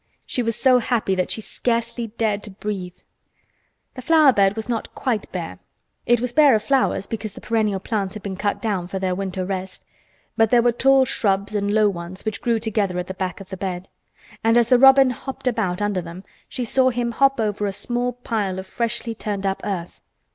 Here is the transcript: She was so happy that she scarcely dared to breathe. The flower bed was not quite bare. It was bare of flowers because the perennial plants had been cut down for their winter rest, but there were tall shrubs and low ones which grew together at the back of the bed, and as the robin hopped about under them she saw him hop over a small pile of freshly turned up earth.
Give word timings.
She 0.25 0.41
was 0.41 0.55
so 0.55 0.79
happy 0.79 1.13
that 1.13 1.29
she 1.29 1.41
scarcely 1.41 2.07
dared 2.17 2.41
to 2.41 2.49
breathe. 2.49 2.97
The 3.93 4.01
flower 4.01 4.33
bed 4.33 4.55
was 4.55 4.67
not 4.67 4.95
quite 4.95 5.31
bare. 5.31 5.59
It 6.07 6.19
was 6.19 6.33
bare 6.33 6.55
of 6.55 6.63
flowers 6.63 7.05
because 7.05 7.33
the 7.33 7.39
perennial 7.39 7.79
plants 7.79 8.15
had 8.15 8.23
been 8.23 8.35
cut 8.35 8.63
down 8.63 8.87
for 8.87 8.97
their 8.97 9.13
winter 9.13 9.45
rest, 9.45 9.85
but 10.35 10.49
there 10.49 10.63
were 10.63 10.71
tall 10.71 11.05
shrubs 11.05 11.53
and 11.53 11.71
low 11.71 11.87
ones 11.87 12.25
which 12.25 12.41
grew 12.41 12.57
together 12.57 12.97
at 12.97 13.05
the 13.05 13.13
back 13.13 13.39
of 13.39 13.49
the 13.51 13.57
bed, 13.57 13.89
and 14.43 14.57
as 14.57 14.69
the 14.69 14.79
robin 14.79 15.11
hopped 15.11 15.45
about 15.45 15.83
under 15.83 16.01
them 16.01 16.23
she 16.49 16.65
saw 16.65 16.89
him 16.89 17.11
hop 17.11 17.39
over 17.39 17.67
a 17.67 17.71
small 17.71 18.11
pile 18.13 18.57
of 18.57 18.65
freshly 18.65 19.13
turned 19.13 19.45
up 19.45 19.61
earth. 19.63 20.01